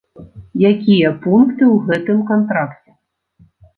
[0.71, 2.89] Якія пункты ў гэтым кантракце?